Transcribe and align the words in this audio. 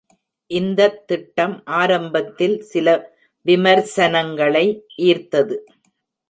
இந்த 0.51 0.87
திட்டம் 1.09 1.53
ஆரம்பத்தில் 1.79 2.55
சில 2.61 2.87
விமர்சனங்களை 3.45 4.65
ஈர்த்தது. 5.01 5.57